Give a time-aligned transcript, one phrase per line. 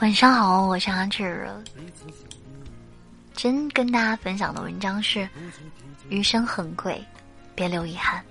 [0.00, 1.50] 晚上好，我是阿志。
[3.34, 5.28] 真跟大家分享的文章是：
[6.08, 7.04] 余生很贵，
[7.56, 8.24] 别留遗憾。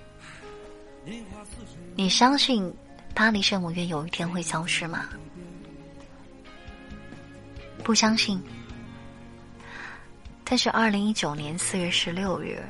[1.94, 2.74] 你相信
[3.14, 5.10] 巴黎圣母院有一天会消失吗？
[7.84, 8.42] 不相信。
[10.44, 12.62] 但是，二零一九年四月十六日，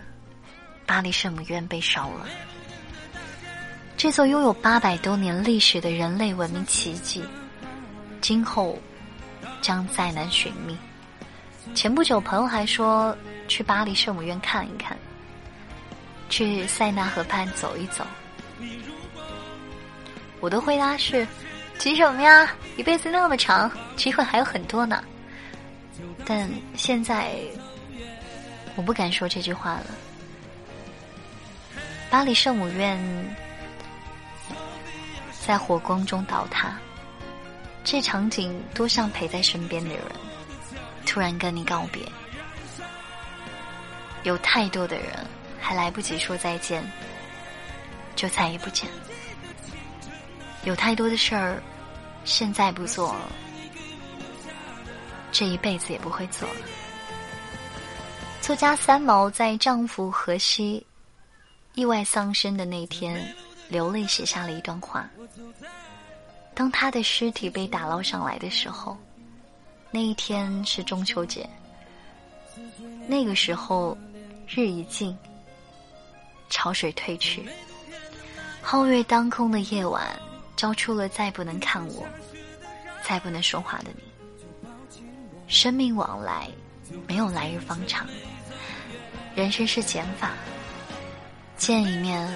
[0.84, 2.26] 巴黎圣母院被烧了。
[3.96, 7.22] 这座拥有八百多年历史的人类文明奇迹，
[8.20, 8.76] 今后
[9.60, 10.76] 将再难寻觅。
[11.74, 14.96] 前不久，朋友还说去巴黎圣母院看一看，
[16.28, 18.06] 去塞纳河畔走一走。
[20.40, 21.26] 我的回答是：
[21.78, 22.50] 急什么呀？
[22.76, 25.02] 一辈子那么长，机会还有很多呢。
[26.24, 27.36] 但现在，
[28.76, 29.86] 我不敢说这句话了。
[32.10, 32.98] 巴黎圣母院。
[35.46, 36.76] 在火光中倒塌，
[37.90, 40.04] 这场景多像陪在身边的人
[41.06, 42.02] 突然跟你告别。
[44.24, 45.26] 有太多的人
[45.58, 46.84] 还来不及说再见，
[48.14, 48.86] 就再也不见。
[50.64, 51.62] 有太多的事儿，
[52.26, 53.16] 现在不做，
[55.32, 56.60] 这一辈子也不会做了。
[58.42, 60.86] 作家三毛在丈夫荷西
[61.72, 63.34] 意外丧生的那天。
[63.70, 65.06] 流泪写下了一段话。
[66.58, 68.96] 当他的尸体被打捞上来的时候，
[69.92, 71.48] 那一天是中秋节。
[73.06, 73.96] 那个时候，
[74.48, 75.16] 日已尽，
[76.50, 77.48] 潮水退去，
[78.60, 80.04] 皓月当空的夜晚，
[80.56, 82.04] 照出了再不能看我、
[83.04, 84.02] 再不能说话的你。
[85.46, 86.50] 生命往来，
[87.06, 88.04] 没有来日方长。
[89.36, 90.32] 人生是减法，
[91.56, 92.28] 见一面。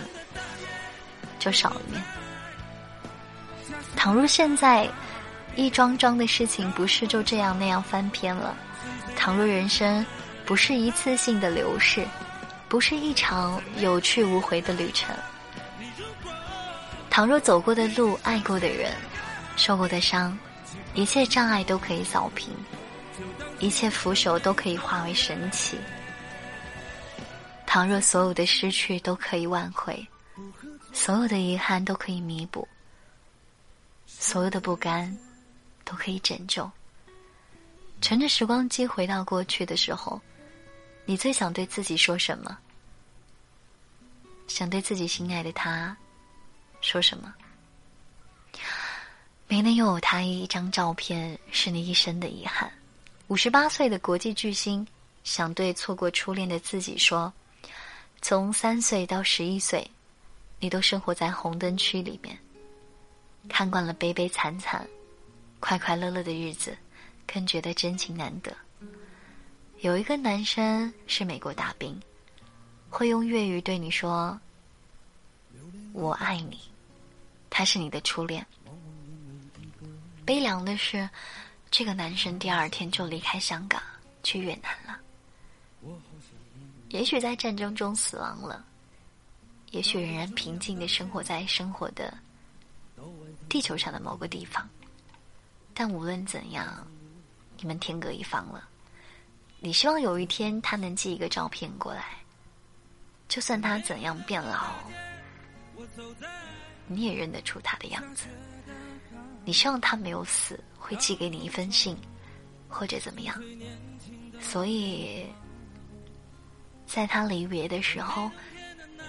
[1.41, 2.01] 就少一面。
[3.97, 4.89] 倘若现在
[5.55, 8.57] 一桩桩的事情不是就这样那样翻篇了，
[9.17, 10.05] 倘若人生
[10.45, 12.07] 不是一次性的流逝，
[12.69, 15.15] 不是一场有去无回的旅程，
[17.11, 18.93] 倘若走过的路、爱过的人、
[19.57, 20.37] 受过的伤，
[20.95, 22.49] 一切障碍都可以扫平，
[23.61, 25.79] 一切扶手都可以化为神奇，
[27.67, 30.07] 倘若所有的失去都可以挽回。
[30.95, 32.67] 所有的遗憾都可以弥补，
[34.23, 35.19] 所有的不甘
[35.85, 36.71] 都可以拯救。
[38.01, 40.21] 乘着时光机回到过去的时候，
[41.05, 42.57] 你最想对自己说什么？
[44.47, 45.97] 想对自己心爱的他
[46.81, 47.35] 说什么？
[49.49, 52.73] 没能拥有他一张照片，是你一生的遗憾。
[53.27, 54.87] 五十八岁的国际巨星
[55.25, 57.33] 想对错过初恋的自己说：
[58.21, 59.85] 从三岁到十一岁。
[60.61, 62.39] 你都生活在红灯区里面，
[63.49, 64.87] 看惯了悲悲惨惨、
[65.61, 66.77] 快快乐乐的日子，
[67.27, 68.57] 更觉得真情难得。
[69.81, 72.01] 有一个男生是美国大兵，
[72.89, 74.41] 会用粤语对你说
[75.93, 76.61] ：“我爱你。”
[77.51, 78.47] 他是你的初恋。
[80.25, 81.09] 悲凉的是，
[81.71, 83.83] 这个男生第二天就离开香港
[84.23, 84.99] 去越南了。
[86.91, 88.65] 也许在战争中死亡了。
[89.71, 92.17] 也许仍然平静的生活在生活的
[93.53, 94.67] 地球上的某个地方，
[95.75, 96.87] 但无论怎样，
[97.59, 98.67] 你们天各一方了。
[99.61, 102.17] 你希望有一天他能寄一个照片过来，
[103.29, 104.73] 就算他怎样变老，
[106.87, 108.25] 你也认得出他的样子。
[109.45, 111.95] 你希望他没有死，会寄给你一封信，
[112.71, 113.39] 或者怎么样。
[114.41, 115.27] 所以，
[116.87, 118.31] 在他离别的时候。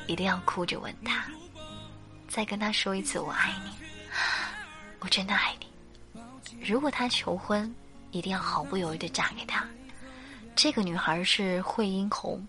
[0.05, 1.31] 一定要哭着吻他，
[2.27, 3.71] 再跟他说一次“我爱你”，
[5.03, 6.23] 我真的爱你。
[6.63, 7.69] 如果他求婚，
[8.11, 9.67] 一定要毫不犹豫的嫁给他。
[10.55, 12.47] 这个女孩是惠英红，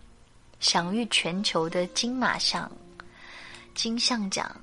[0.60, 2.70] 享誉全球的金马奖、
[3.74, 4.54] 金像奖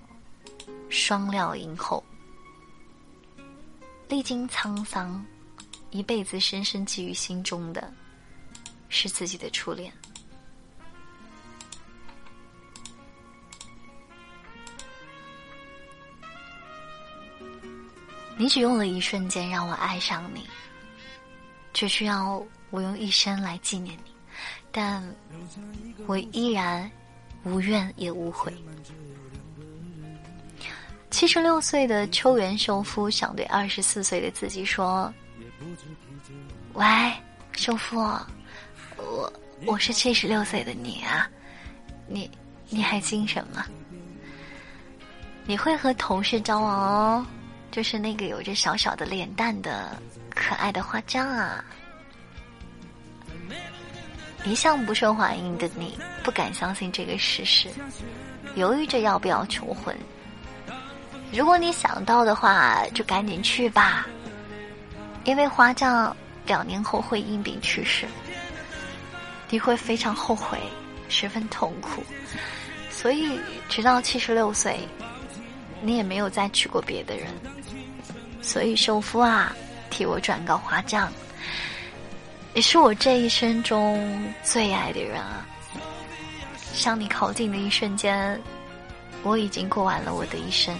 [0.89, 2.01] 双料影后，
[4.07, 5.21] 历经沧桑，
[5.89, 7.91] 一辈子深深记于心中的，
[8.87, 9.91] 是自己的初恋。
[18.41, 20.47] 你只用了一瞬间让我爱上你，
[21.73, 24.11] 只需要我用一生来纪念你，
[24.71, 24.99] 但
[26.07, 26.89] 我依然
[27.43, 28.51] 无怨也无悔。
[31.11, 35.13] 七十六岁的秋元秀夫想对二十四岁的自己说
[36.73, 36.85] ：“喂，
[37.55, 37.99] 秀夫，
[38.97, 39.31] 我
[39.67, 41.29] 我是七十六岁的你啊，
[42.07, 42.27] 你
[42.69, 43.67] 你还精神吗？
[45.45, 47.23] 你会和同事交往哦。”
[47.71, 49.97] 就是那个有着小小的脸蛋的
[50.35, 51.63] 可爱的花匠啊！
[54.43, 57.69] 一向不受欢迎的你，不敢相信这个事实，
[58.55, 59.95] 犹豫着要不要求婚。
[61.31, 64.05] 如果你想到的话，就赶紧去吧，
[65.23, 66.13] 因为花匠
[66.45, 68.05] 两年后会因病去世，
[69.49, 70.57] 你会非常后悔，
[71.07, 72.03] 十分痛苦，
[72.89, 73.39] 所以
[73.69, 74.79] 直到七十六岁，
[75.81, 77.27] 你也没有再娶过别的人。
[78.41, 79.55] 所以，首夫啊，
[79.89, 81.11] 替我转告花匠，
[82.53, 85.45] 也是我这一生中最爱的人啊。
[86.73, 88.41] 向你靠近的一瞬间，
[89.23, 90.75] 我已经过完了我的一生。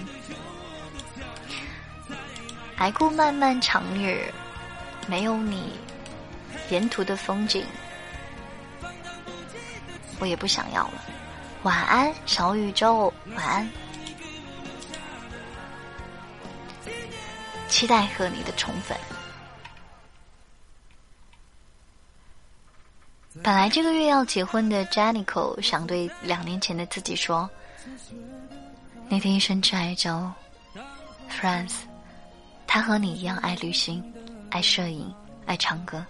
[2.75, 4.33] 还顾漫漫长日，
[5.05, 5.73] 没有你，
[6.69, 7.63] 沿途的风景，
[10.19, 11.03] 我也不想要了。
[11.63, 13.69] 晚安，小宇宙，晚安。
[17.81, 18.95] 期待和你的重逢。
[23.41, 27.49] 本来这个月要结婚的 Janico 想对两年前的自己说
[29.09, 30.31] ：“那天一生挚爱着
[31.27, 31.87] f r a n c e
[32.67, 34.13] 他和你一样爱旅行、
[34.51, 35.11] 爱摄影、
[35.47, 36.05] 爱唱歌，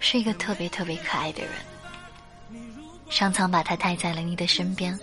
[0.00, 1.52] 是一个特别特别可爱的人。
[3.10, 4.98] 上苍把他带在了你的身边，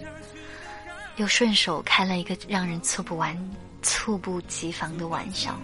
[1.18, 3.38] 又顺手开了一个让人猝不完。”
[3.84, 5.58] 猝不及防的玩笑，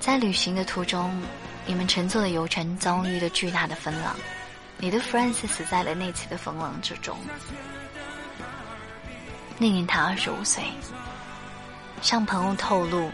[0.00, 1.22] 在旅行的途中，
[1.64, 4.16] 你们乘坐的游船遭遇了巨大的风浪，
[4.78, 7.16] 你的 friends 死在了那次的风浪之中。
[9.58, 10.64] 那年他二十五岁，
[12.00, 13.10] 向朋友透露，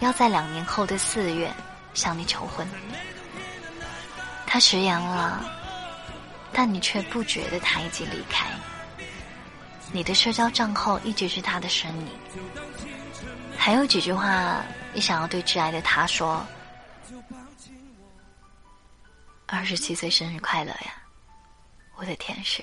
[0.00, 1.52] 要在两年后的四月
[1.94, 2.66] 向你求婚。
[4.46, 5.44] 他食言了，
[6.52, 8.48] 但你却不觉得他已经离开。
[9.92, 12.08] 你的社交账号一直是他的身影。
[13.56, 16.44] 还有几句话，你想要对挚爱的他说
[19.46, 21.02] ：“二十七岁生日快乐呀，
[21.96, 22.62] 我的天使！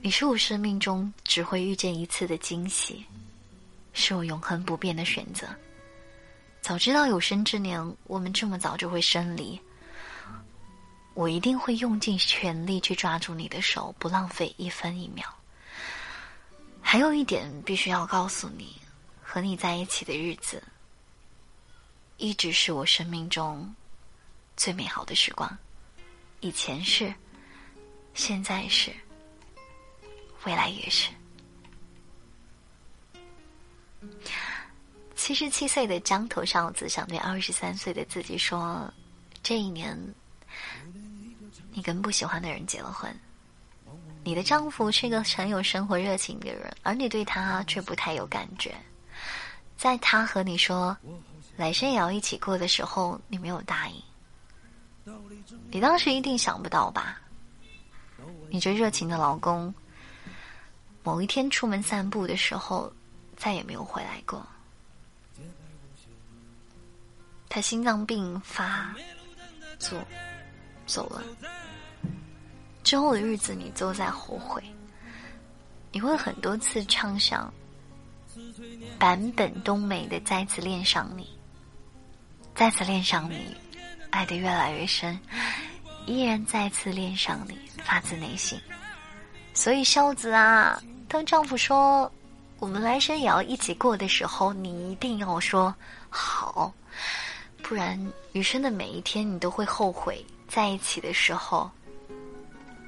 [0.00, 3.04] 你是我生命中只会遇见一次的惊喜，
[3.92, 5.46] 是我永恒不变的选择。
[6.60, 9.60] 早知道有生之年我们这么早就会生离，
[11.14, 15.26] 我一定会用尽全力去抓住你的手，不浪费一分一秒。”
[16.92, 18.76] 还有一点必须要告诉你，
[19.22, 20.62] 和你在一起的日子，
[22.18, 23.74] 一直是我生命中
[24.58, 25.56] 最美好的时光。
[26.40, 27.10] 以前是，
[28.12, 28.92] 现在是，
[30.44, 31.10] 未来也是。
[35.16, 38.92] 七十七岁的江头少子想对二十三岁的自己说：
[39.42, 39.98] 这一年，
[41.70, 43.18] 你跟不喜欢的人结了婚。
[44.24, 48.74] 你的丈夫是一个很有生活热情的人，而你对他却不太有感觉。
[49.76, 50.96] 在他和你说
[51.56, 54.02] 来生也要一起过的时候，你没有答应。
[55.70, 57.20] 你当时一定想不到吧？
[58.48, 59.74] 你这热情的老公，
[61.02, 62.92] 某一天出门散步的时候，
[63.36, 64.46] 再也没有回来过。
[67.48, 68.94] 他心脏病发
[69.78, 70.00] 作
[70.86, 71.22] 走了。
[72.82, 74.62] 之后的日子，你都在后悔。
[75.90, 77.52] 你会很多次畅想
[78.98, 81.28] 版本冬美的再次恋上你，
[82.54, 83.54] 再次恋上你，
[84.10, 85.18] 爱的越来越深，
[86.06, 88.58] 依然再次恋上你，发自内心。
[89.52, 92.10] 所以孝子啊，当丈夫说
[92.58, 95.74] 我们来生也要一起过的时候，你一定要说
[96.08, 96.72] 好，
[97.62, 98.00] 不然
[98.32, 101.70] 余生的每一天你都会后悔在一起的时候。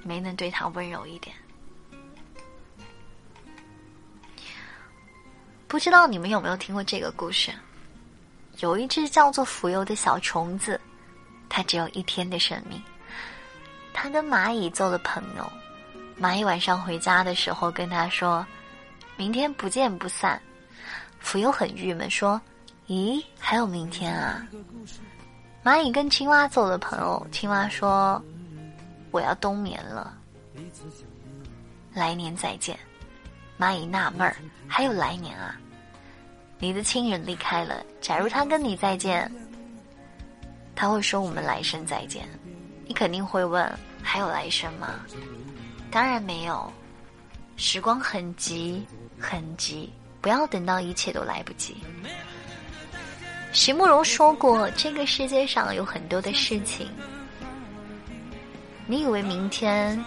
[0.05, 1.35] 没能对他温柔一点。
[5.67, 7.51] 不知道你们有没有听过这个故事？
[8.61, 10.81] 有一只叫做蜉蝣的小虫子，
[11.49, 12.81] 它只有一天的生命。
[13.93, 15.53] 它跟蚂蚁做了朋友。
[16.21, 18.47] 蚂蚁晚上回家的时候跟他说
[19.19, 20.41] ：“明天不见不散。”
[21.21, 22.41] 蜉蝣很郁闷，说
[22.87, 24.47] ：“咦，还有明天啊？”
[25.65, 27.27] 蚂蚁跟青蛙做了朋友。
[27.33, 28.23] 青蛙说。
[29.14, 30.12] 我要冬眠了，
[31.92, 32.76] 来年再见。
[33.56, 34.35] 蚂蚁纳闷儿，
[34.66, 35.54] 还有来年啊？
[36.59, 39.30] 你的亲人离开了，假如他跟你再见，
[40.75, 42.28] 他会说我们来生再见。
[42.88, 45.06] 你肯定会问，还有来生吗？
[45.92, 46.68] 当然没有。
[47.56, 48.85] 时光很急，
[49.16, 51.76] 很急，不要等到一切都来不及。
[53.52, 56.90] 席慕容说过，这个世界上有很多的事情。
[58.87, 60.03] 你以为明天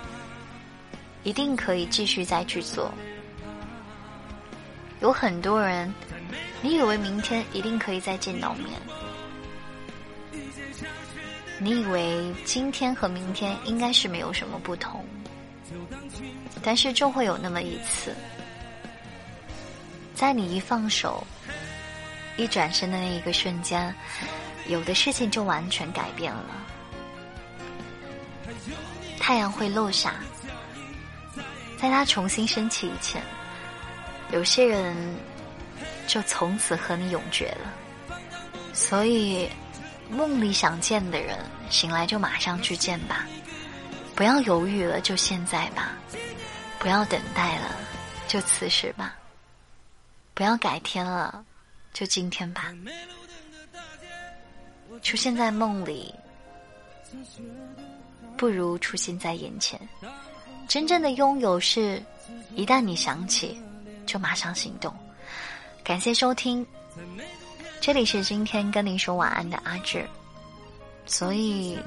[1.24, 2.94] 一定可以继续再去做？
[5.02, 5.94] 有很多人
[6.62, 8.80] 你以为明天一定可以再见到面？
[11.60, 15.04] 你以为今天和明天应该是没有什么不同？
[16.64, 18.14] 但是就会有那么一次，
[20.14, 21.26] 在你一放手、
[22.38, 23.94] 一转身的那一个瞬间，
[24.68, 26.46] 有的事情就完全改变了。
[29.20, 30.16] 太阳会落下，
[31.78, 33.22] 在它重新升起以前，
[34.32, 34.96] 有些人
[36.08, 37.74] 就从此和你永绝了。
[38.74, 39.50] 所以，
[40.10, 41.38] 梦里想见的人，
[41.70, 43.26] 醒来就马上去见吧，
[44.16, 45.94] 不要犹豫了，就现在吧。
[46.80, 47.76] 不要等待了，
[48.28, 49.12] 就此时吧；
[50.34, 51.44] 不要改天了，
[51.92, 52.72] 就今天吧。
[55.02, 56.14] 出现在梦里，
[58.38, 59.80] 不如出现在眼前。
[60.68, 62.02] 真正的拥有是，
[62.56, 63.58] 一旦你想起，
[64.06, 64.94] 就马上行动。
[65.84, 66.66] 感谢收听，
[67.82, 70.08] 这里是今天跟您说晚安的阿志。
[71.06, 71.80] 所以，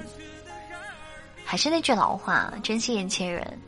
[1.45, 3.59] 还是那句老话，珍惜眼前人。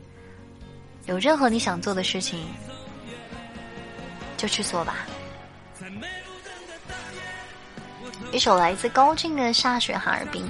[1.05, 2.43] 有任何你想做的事情，
[4.35, 5.05] 就去做吧。
[8.31, 10.43] 一首来自高进的《下雪哈尔滨》。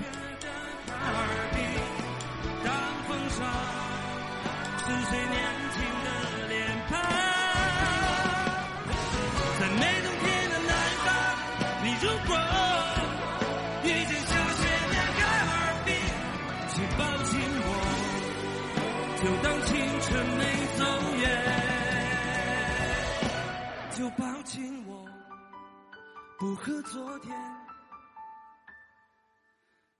[26.93, 27.35] 昨天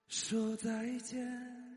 [0.08, 0.70] 说再
[1.00, 1.73] 见。